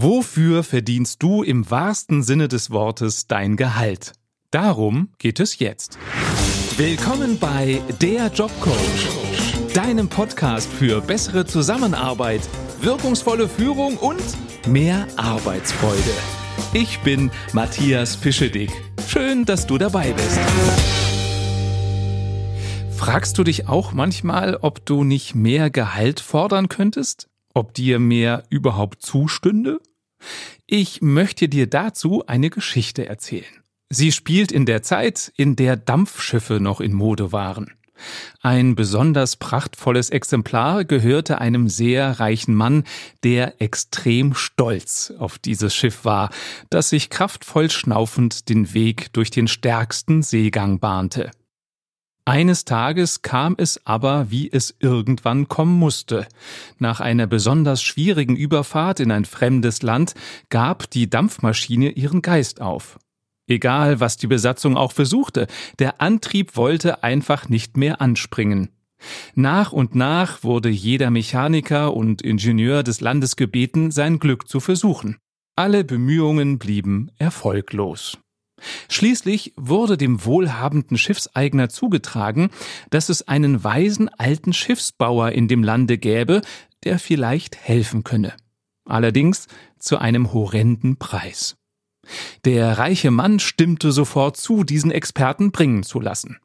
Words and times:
Wofür 0.00 0.62
verdienst 0.62 1.24
du 1.24 1.42
im 1.42 1.68
wahrsten 1.72 2.22
Sinne 2.22 2.46
des 2.46 2.70
Wortes 2.70 3.26
dein 3.26 3.56
Gehalt? 3.56 4.12
Darum 4.52 5.08
geht 5.18 5.40
es 5.40 5.58
jetzt. 5.58 5.98
Willkommen 6.76 7.36
bei 7.40 7.82
Der 8.00 8.28
Jobcoach, 8.28 9.08
deinem 9.74 10.06
Podcast 10.06 10.72
für 10.72 11.00
bessere 11.00 11.46
Zusammenarbeit, 11.46 12.48
wirkungsvolle 12.80 13.48
Führung 13.48 13.96
und 13.96 14.22
mehr 14.68 15.08
Arbeitsfreude. 15.16 16.14
Ich 16.74 17.00
bin 17.00 17.32
Matthias 17.52 18.14
Fischedick. 18.14 18.70
Schön, 19.08 19.46
dass 19.46 19.66
du 19.66 19.78
dabei 19.78 20.12
bist. 20.12 20.38
Fragst 22.96 23.36
du 23.36 23.42
dich 23.42 23.66
auch 23.66 23.92
manchmal, 23.92 24.58
ob 24.62 24.86
du 24.86 25.02
nicht 25.02 25.34
mehr 25.34 25.70
Gehalt 25.70 26.20
fordern 26.20 26.68
könntest? 26.68 27.28
Ob 27.52 27.74
dir 27.74 27.98
mehr 27.98 28.44
überhaupt 28.50 29.02
zustünde? 29.02 29.80
Ich 30.66 31.00
möchte 31.00 31.48
dir 31.48 31.66
dazu 31.66 32.24
eine 32.26 32.50
Geschichte 32.50 33.06
erzählen. 33.06 33.44
Sie 33.90 34.12
spielt 34.12 34.52
in 34.52 34.66
der 34.66 34.82
Zeit, 34.82 35.32
in 35.36 35.56
der 35.56 35.76
Dampfschiffe 35.76 36.60
noch 36.60 36.80
in 36.80 36.92
Mode 36.92 37.32
waren. 37.32 37.72
Ein 38.40 38.74
besonders 38.74 39.36
prachtvolles 39.36 40.10
Exemplar 40.10 40.84
gehörte 40.84 41.40
einem 41.40 41.68
sehr 41.68 42.20
reichen 42.20 42.54
Mann, 42.54 42.84
der 43.24 43.60
extrem 43.60 44.34
stolz 44.34 45.12
auf 45.18 45.38
dieses 45.38 45.74
Schiff 45.74 46.04
war, 46.04 46.30
das 46.70 46.90
sich 46.90 47.10
kraftvoll 47.10 47.70
schnaufend 47.70 48.48
den 48.48 48.72
Weg 48.74 49.12
durch 49.14 49.30
den 49.30 49.48
stärksten 49.48 50.22
Seegang 50.22 50.78
bahnte. 50.78 51.30
Eines 52.28 52.66
Tages 52.66 53.22
kam 53.22 53.54
es 53.56 53.86
aber, 53.86 54.30
wie 54.30 54.52
es 54.52 54.74
irgendwann 54.80 55.48
kommen 55.48 55.78
musste. 55.78 56.26
Nach 56.78 57.00
einer 57.00 57.26
besonders 57.26 57.82
schwierigen 57.82 58.36
Überfahrt 58.36 59.00
in 59.00 59.10
ein 59.10 59.24
fremdes 59.24 59.80
Land 59.80 60.12
gab 60.50 60.90
die 60.90 61.08
Dampfmaschine 61.08 61.88
ihren 61.88 62.20
Geist 62.20 62.60
auf. 62.60 62.98
Egal, 63.46 64.00
was 64.00 64.18
die 64.18 64.26
Besatzung 64.26 64.76
auch 64.76 64.92
versuchte, 64.92 65.46
der 65.78 66.02
Antrieb 66.02 66.54
wollte 66.58 67.02
einfach 67.02 67.48
nicht 67.48 67.78
mehr 67.78 68.02
anspringen. 68.02 68.68
Nach 69.34 69.72
und 69.72 69.94
nach 69.94 70.44
wurde 70.44 70.68
jeder 70.68 71.10
Mechaniker 71.10 71.94
und 71.94 72.20
Ingenieur 72.20 72.82
des 72.82 73.00
Landes 73.00 73.36
gebeten, 73.36 73.90
sein 73.90 74.18
Glück 74.18 74.48
zu 74.48 74.60
versuchen. 74.60 75.16
Alle 75.56 75.82
Bemühungen 75.82 76.58
blieben 76.58 77.10
erfolglos. 77.16 78.18
Schließlich 78.88 79.52
wurde 79.56 79.96
dem 79.96 80.24
wohlhabenden 80.24 80.98
Schiffseigner 80.98 81.68
zugetragen, 81.68 82.50
dass 82.90 83.08
es 83.08 83.26
einen 83.26 83.62
weisen 83.64 84.08
alten 84.08 84.52
Schiffsbauer 84.52 85.32
in 85.32 85.48
dem 85.48 85.62
Lande 85.62 85.98
gäbe, 85.98 86.42
der 86.84 86.98
vielleicht 86.98 87.56
helfen 87.56 88.04
könne. 88.04 88.34
Allerdings 88.84 89.46
zu 89.78 89.98
einem 89.98 90.32
horrenden 90.32 90.96
Preis. 90.96 91.56
Der 92.44 92.78
reiche 92.78 93.10
Mann 93.10 93.38
stimmte 93.38 93.92
sofort 93.92 94.36
zu, 94.36 94.64
diesen 94.64 94.90
Experten 94.90 95.52
bringen 95.52 95.82
zu 95.82 96.00
lassen. 96.00 96.38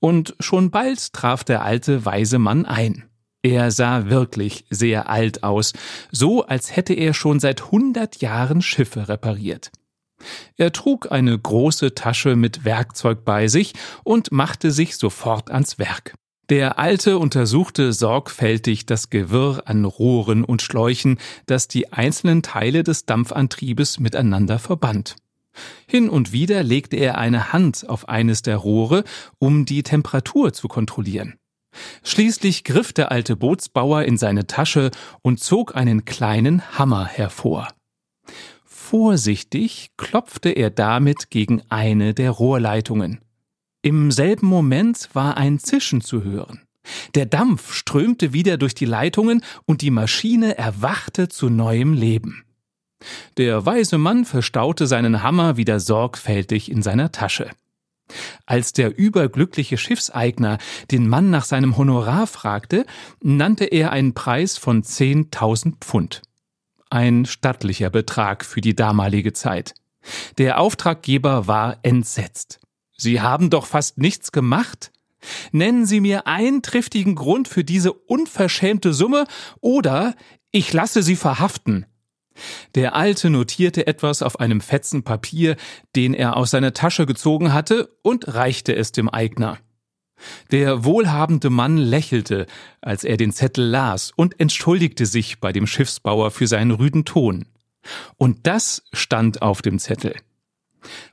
Und 0.00 0.34
schon 0.40 0.70
bald 0.70 1.12
traf 1.12 1.44
der 1.44 1.62
alte 1.62 2.04
weise 2.04 2.38
Mann 2.38 2.66
ein. 2.66 3.04
Er 3.42 3.70
sah 3.70 4.06
wirklich 4.10 4.66
sehr 4.70 5.08
alt 5.08 5.44
aus, 5.44 5.72
so 6.10 6.44
als 6.44 6.74
hätte 6.74 6.94
er 6.94 7.14
schon 7.14 7.38
seit 7.38 7.70
hundert 7.70 8.20
Jahren 8.20 8.60
Schiffe 8.60 9.08
repariert. 9.08 9.70
Er 10.56 10.72
trug 10.72 11.12
eine 11.12 11.38
große 11.38 11.94
Tasche 11.94 12.36
mit 12.36 12.64
Werkzeug 12.64 13.24
bei 13.24 13.48
sich 13.48 13.74
und 14.04 14.32
machte 14.32 14.70
sich 14.70 14.96
sofort 14.96 15.50
ans 15.50 15.78
Werk. 15.78 16.14
Der 16.48 16.78
Alte 16.78 17.18
untersuchte 17.18 17.92
sorgfältig 17.92 18.86
das 18.86 19.10
Gewirr 19.10 19.62
an 19.66 19.84
Rohren 19.84 20.44
und 20.44 20.62
Schläuchen, 20.62 21.18
das 21.46 21.66
die 21.66 21.92
einzelnen 21.92 22.42
Teile 22.42 22.84
des 22.84 23.04
Dampfantriebes 23.04 23.98
miteinander 23.98 24.60
verband. 24.60 25.16
Hin 25.88 26.08
und 26.08 26.32
wieder 26.32 26.62
legte 26.62 26.96
er 26.96 27.18
eine 27.18 27.52
Hand 27.52 27.88
auf 27.88 28.08
eines 28.08 28.42
der 28.42 28.58
Rohre, 28.58 29.02
um 29.38 29.64
die 29.64 29.82
Temperatur 29.82 30.52
zu 30.52 30.68
kontrollieren. 30.68 31.34
Schließlich 32.04 32.64
griff 32.64 32.92
der 32.92 33.10
alte 33.10 33.36
Bootsbauer 33.36 34.02
in 34.04 34.16
seine 34.16 34.46
Tasche 34.46 34.90
und 35.22 35.40
zog 35.40 35.74
einen 35.74 36.04
kleinen 36.04 36.78
Hammer 36.78 37.06
hervor. 37.06 37.68
Vorsichtig 38.88 39.90
klopfte 39.96 40.50
er 40.50 40.70
damit 40.70 41.30
gegen 41.30 41.60
eine 41.70 42.14
der 42.14 42.30
Rohrleitungen. 42.30 43.18
Im 43.82 44.12
selben 44.12 44.46
Moment 44.46 45.08
war 45.12 45.36
ein 45.36 45.58
Zischen 45.58 46.02
zu 46.02 46.22
hören. 46.22 46.60
Der 47.16 47.26
Dampf 47.26 47.74
strömte 47.74 48.32
wieder 48.32 48.58
durch 48.58 48.76
die 48.76 48.84
Leitungen 48.84 49.42
und 49.64 49.82
die 49.82 49.90
Maschine 49.90 50.56
erwachte 50.56 51.26
zu 51.28 51.48
neuem 51.48 51.94
Leben. 51.94 52.44
Der 53.38 53.66
weise 53.66 53.98
Mann 53.98 54.24
verstaute 54.24 54.86
seinen 54.86 55.20
Hammer 55.20 55.56
wieder 55.56 55.80
sorgfältig 55.80 56.70
in 56.70 56.80
seiner 56.80 57.10
Tasche. 57.10 57.50
Als 58.46 58.72
der 58.72 58.96
überglückliche 58.96 59.78
Schiffseigner 59.78 60.58
den 60.92 61.08
Mann 61.08 61.30
nach 61.30 61.44
seinem 61.44 61.76
Honorar 61.76 62.28
fragte, 62.28 62.86
nannte 63.20 63.64
er 63.64 63.90
einen 63.90 64.14
Preis 64.14 64.56
von 64.56 64.84
zehntausend 64.84 65.78
Pfund 65.80 66.22
ein 66.90 67.26
stattlicher 67.26 67.90
Betrag 67.90 68.44
für 68.44 68.60
die 68.60 68.74
damalige 68.74 69.32
Zeit. 69.32 69.74
Der 70.38 70.60
Auftraggeber 70.60 71.46
war 71.46 71.78
entsetzt. 71.82 72.60
Sie 72.96 73.20
haben 73.20 73.50
doch 73.50 73.66
fast 73.66 73.98
nichts 73.98 74.32
gemacht? 74.32 74.92
Nennen 75.52 75.86
Sie 75.86 76.00
mir 76.00 76.26
einen 76.26 76.62
triftigen 76.62 77.14
Grund 77.14 77.48
für 77.48 77.64
diese 77.64 77.92
unverschämte 77.92 78.92
Summe 78.92 79.26
oder 79.60 80.14
ich 80.50 80.72
lasse 80.72 81.02
Sie 81.02 81.16
verhaften. 81.16 81.86
Der 82.74 82.94
Alte 82.94 83.30
notierte 83.30 83.86
etwas 83.86 84.22
auf 84.22 84.40
einem 84.40 84.60
Fetzen 84.60 85.02
Papier, 85.02 85.56
den 85.94 86.14
er 86.14 86.36
aus 86.36 86.50
seiner 86.50 86.74
Tasche 86.74 87.06
gezogen 87.06 87.52
hatte, 87.52 87.96
und 88.02 88.34
reichte 88.34 88.76
es 88.76 88.92
dem 88.92 89.08
Eigner. 89.08 89.58
Der 90.50 90.84
wohlhabende 90.84 91.50
Mann 91.50 91.76
lächelte, 91.76 92.46
als 92.80 93.04
er 93.04 93.16
den 93.16 93.32
Zettel 93.32 93.66
las 93.66 94.12
und 94.16 94.40
entschuldigte 94.40 95.06
sich 95.06 95.40
bei 95.40 95.52
dem 95.52 95.66
Schiffsbauer 95.66 96.30
für 96.30 96.46
seinen 96.46 96.70
rüden 96.70 97.04
Ton. 97.04 97.46
Und 98.16 98.46
das 98.46 98.84
stand 98.92 99.42
auf 99.42 99.62
dem 99.62 99.78
Zettel. 99.78 100.14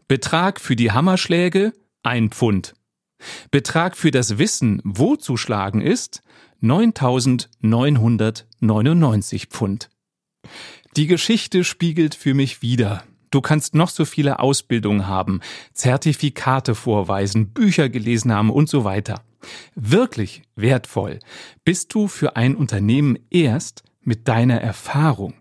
Betrag 0.07 0.61
für 0.61 0.75
die 0.75 0.91
Hammerschläge 0.91 1.73
ein 2.03 2.29
Pfund. 2.29 2.75
Betrag 3.51 3.95
für 3.95 4.11
das 4.11 4.37
Wissen, 4.37 4.81
wo 4.83 5.15
zu 5.15 5.37
schlagen 5.37 5.79
ist, 5.81 6.21
9999 6.61 9.47
Pfund. 9.47 9.89
Die 10.95 11.07
Geschichte 11.07 11.63
spiegelt 11.63 12.13
für 12.15 12.33
mich 12.33 12.61
wider, 12.61 13.05
Du 13.33 13.41
kannst 13.41 13.73
noch 13.73 13.89
so 13.89 14.05
viele 14.05 14.38
Ausbildungen 14.38 15.07
haben, 15.07 15.39
Zertifikate 15.73 16.75
vorweisen, 16.75 17.47
Bücher 17.47 17.89
gelesen 17.89 18.31
haben 18.31 18.51
und 18.51 18.69
so 18.69 18.83
weiter. 18.83 19.23
Wirklich 19.73 20.44
wertvoll 20.55 21.19
bist 21.66 21.95
du 21.95 22.07
für 22.07 22.35
ein 22.35 22.55
Unternehmen 22.55 23.17
erst 23.31 23.83
mit 24.01 24.27
deiner 24.27 24.61
Erfahrung. 24.61 25.33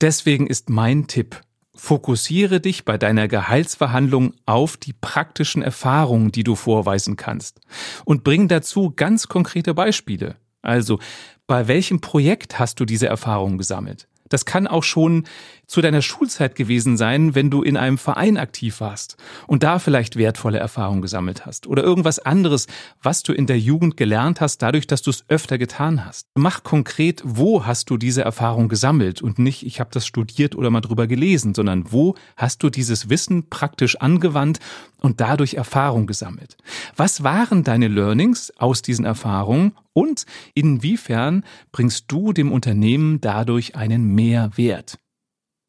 Deswegen 0.00 0.46
ist 0.46 0.70
mein 0.70 1.08
Tipp, 1.08 1.42
fokussiere 1.74 2.58
dich 2.58 2.86
bei 2.86 2.96
deiner 2.96 3.28
Gehaltsverhandlung 3.28 4.32
auf 4.46 4.78
die 4.78 4.94
praktischen 4.94 5.60
Erfahrungen, 5.60 6.32
die 6.32 6.42
du 6.42 6.54
vorweisen 6.54 7.16
kannst 7.16 7.60
und 8.06 8.24
bring 8.24 8.48
dazu 8.48 8.94
ganz 8.96 9.28
konkrete 9.28 9.74
Beispiele. 9.74 10.36
Also, 10.62 10.98
bei 11.46 11.68
welchem 11.68 12.00
Projekt 12.00 12.58
hast 12.58 12.80
du 12.80 12.86
diese 12.86 13.08
Erfahrung 13.08 13.58
gesammelt? 13.58 14.08
Das 14.30 14.46
kann 14.46 14.66
auch 14.66 14.84
schon 14.84 15.24
zu 15.66 15.80
deiner 15.80 16.02
Schulzeit 16.02 16.56
gewesen 16.56 16.96
sein, 16.96 17.34
wenn 17.34 17.50
du 17.50 17.62
in 17.62 17.76
einem 17.76 17.96
Verein 17.96 18.38
aktiv 18.38 18.80
warst 18.80 19.16
und 19.46 19.62
da 19.62 19.78
vielleicht 19.78 20.16
wertvolle 20.16 20.58
Erfahrungen 20.58 21.00
gesammelt 21.00 21.46
hast 21.46 21.68
oder 21.68 21.84
irgendwas 21.84 22.18
anderes, 22.18 22.66
was 23.02 23.22
du 23.22 23.32
in 23.32 23.46
der 23.46 23.58
Jugend 23.58 23.96
gelernt 23.96 24.40
hast, 24.40 24.62
dadurch, 24.62 24.88
dass 24.88 25.02
du 25.02 25.10
es 25.10 25.24
öfter 25.28 25.58
getan 25.58 26.04
hast. 26.04 26.26
Mach 26.34 26.64
konkret, 26.64 27.22
wo 27.24 27.66
hast 27.66 27.90
du 27.90 27.98
diese 27.98 28.22
Erfahrung 28.22 28.68
gesammelt 28.68 29.22
und 29.22 29.38
nicht, 29.38 29.64
ich 29.64 29.78
habe 29.78 29.90
das 29.92 30.06
studiert 30.06 30.56
oder 30.56 30.70
mal 30.70 30.80
drüber 30.80 31.06
gelesen, 31.06 31.54
sondern 31.54 31.92
wo 31.92 32.16
hast 32.36 32.62
du 32.62 32.70
dieses 32.70 33.08
Wissen 33.08 33.48
praktisch 33.48 33.96
angewandt 33.96 34.58
und 35.00 35.20
dadurch 35.20 35.54
Erfahrung 35.54 36.06
gesammelt. 36.06 36.56
Was 36.96 37.22
waren 37.22 37.64
deine 37.64 37.88
Learnings 37.88 38.52
aus 38.58 38.82
diesen 38.82 39.04
Erfahrungen 39.04 39.72
und 39.92 40.26
inwiefern 40.54 41.44
bringst 41.72 42.04
du 42.08 42.32
dem 42.32 42.52
Unternehmen 42.52 43.20
dadurch 43.20 43.76
einen 43.76 44.14
Mehrwert? 44.14 44.98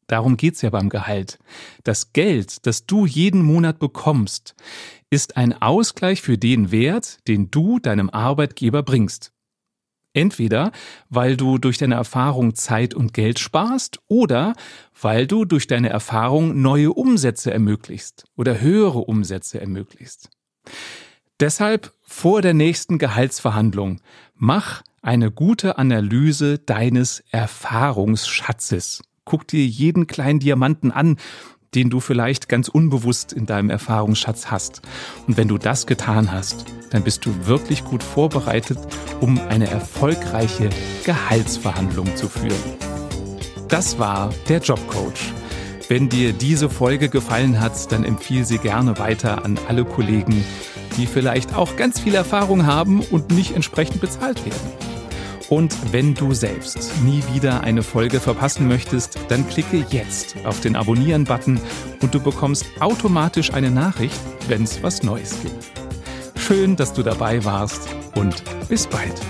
Darum 0.06 0.36
geht's 0.36 0.62
ja 0.62 0.70
beim 0.70 0.88
Gehalt. 0.88 1.38
Das 1.84 2.12
Geld, 2.12 2.66
das 2.66 2.86
du 2.86 3.06
jeden 3.06 3.42
Monat 3.42 3.78
bekommst, 3.78 4.54
ist 5.10 5.36
ein 5.36 5.60
Ausgleich 5.60 6.20
für 6.20 6.38
den 6.38 6.70
Wert, 6.70 7.26
den 7.28 7.50
du 7.50 7.78
deinem 7.78 8.10
Arbeitgeber 8.10 8.82
bringst. 8.82 9.31
Entweder 10.14 10.72
weil 11.08 11.36
du 11.36 11.58
durch 11.58 11.78
deine 11.78 11.94
Erfahrung 11.94 12.54
Zeit 12.54 12.94
und 12.94 13.14
Geld 13.14 13.38
sparst 13.38 14.00
oder 14.08 14.54
weil 15.00 15.26
du 15.26 15.44
durch 15.44 15.66
deine 15.66 15.88
Erfahrung 15.88 16.60
neue 16.60 16.92
Umsätze 16.92 17.52
ermöglichst 17.52 18.24
oder 18.36 18.60
höhere 18.60 19.00
Umsätze 19.00 19.60
ermöglichst. 19.60 20.28
Deshalb 21.40 21.92
vor 22.02 22.42
der 22.42 22.54
nächsten 22.54 22.98
Gehaltsverhandlung 22.98 24.00
mach 24.34 24.82
eine 25.00 25.30
gute 25.30 25.78
Analyse 25.78 26.58
deines 26.58 27.24
Erfahrungsschatzes. 27.30 29.02
Guck 29.24 29.48
dir 29.48 29.64
jeden 29.64 30.06
kleinen 30.06 30.40
Diamanten 30.40 30.92
an, 30.92 31.16
den 31.74 31.90
du 31.90 32.00
vielleicht 32.00 32.48
ganz 32.48 32.68
unbewusst 32.68 33.32
in 33.32 33.46
deinem 33.46 33.70
Erfahrungsschatz 33.70 34.50
hast. 34.50 34.82
Und 35.26 35.36
wenn 35.36 35.48
du 35.48 35.58
das 35.58 35.86
getan 35.86 36.30
hast, 36.30 36.66
dann 36.90 37.02
bist 37.02 37.24
du 37.24 37.46
wirklich 37.46 37.84
gut 37.84 38.02
vorbereitet, 38.02 38.78
um 39.20 39.40
eine 39.48 39.70
erfolgreiche 39.70 40.68
Gehaltsverhandlung 41.04 42.14
zu 42.16 42.28
führen. 42.28 42.52
Das 43.68 43.98
war 43.98 44.30
der 44.48 44.58
Jobcoach. 44.58 45.32
Wenn 45.88 46.08
dir 46.08 46.32
diese 46.32 46.68
Folge 46.68 47.08
gefallen 47.08 47.60
hat, 47.60 47.90
dann 47.90 48.04
empfiehl 48.04 48.44
sie 48.44 48.58
gerne 48.58 48.98
weiter 48.98 49.44
an 49.44 49.58
alle 49.68 49.84
Kollegen, 49.84 50.44
die 50.96 51.06
vielleicht 51.06 51.54
auch 51.54 51.76
ganz 51.76 51.98
viel 52.00 52.14
Erfahrung 52.14 52.66
haben 52.66 53.00
und 53.00 53.30
nicht 53.30 53.54
entsprechend 53.54 54.00
bezahlt 54.00 54.44
werden. 54.44 54.81
Und 55.52 55.92
wenn 55.92 56.14
du 56.14 56.32
selbst 56.32 57.02
nie 57.04 57.22
wieder 57.34 57.60
eine 57.60 57.82
Folge 57.82 58.20
verpassen 58.20 58.68
möchtest, 58.68 59.18
dann 59.28 59.46
klicke 59.46 59.84
jetzt 59.90 60.34
auf 60.46 60.60
den 60.60 60.76
Abonnieren-Button 60.76 61.60
und 62.00 62.14
du 62.14 62.20
bekommst 62.20 62.64
automatisch 62.80 63.52
eine 63.52 63.70
Nachricht, 63.70 64.18
wenn 64.48 64.62
es 64.62 64.82
was 64.82 65.02
Neues 65.02 65.36
gibt. 65.42 65.70
Schön, 66.38 66.74
dass 66.74 66.94
du 66.94 67.02
dabei 67.02 67.44
warst 67.44 67.86
und 68.14 68.42
bis 68.70 68.86
bald. 68.86 69.20